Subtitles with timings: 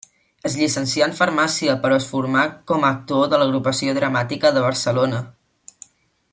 [0.49, 5.25] Es llicencià en farmàcia però es formà com a actor a l'Agrupació Dramàtica de Barcelona.